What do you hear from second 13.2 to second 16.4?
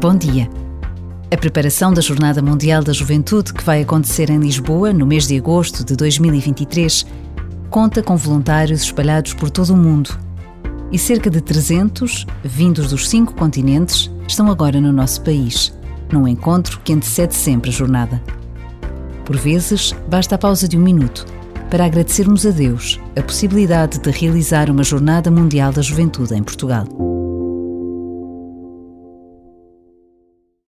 continentes, estão agora no nosso país, num